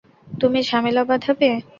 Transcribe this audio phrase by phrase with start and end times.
[0.33, 1.49] তুমি ঝামেলা বাঁধাবে।